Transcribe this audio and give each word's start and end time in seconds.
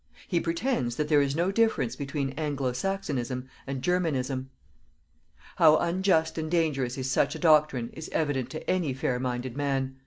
He 0.27 0.39
pretends 0.39 0.95
that 0.95 1.09
there 1.09 1.21
is 1.21 1.35
no 1.35 1.51
difference 1.51 1.95
between 1.95 2.31
Anglo 2.31 2.71
Saxonism 2.71 3.47
and 3.67 3.83
Germanism. 3.83 4.49
How 5.57 5.77
unjust 5.77 6.39
and 6.39 6.49
dangerous 6.49 6.97
is 6.97 7.07
such 7.11 7.35
a 7.35 7.39
doctrine 7.39 7.91
is 7.93 8.09
evident 8.11 8.49
to 8.49 8.67
any 8.67 8.95
fair 8.95 9.19
minded 9.19 9.55
man. 9.55 9.97